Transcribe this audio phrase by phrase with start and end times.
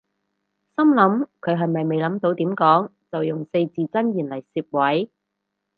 [0.77, 5.11] 心諗佢係咪未諗到點講就用四字真言嚟攝位